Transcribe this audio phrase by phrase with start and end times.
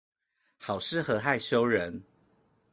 [0.57, 2.03] 好適合害羞人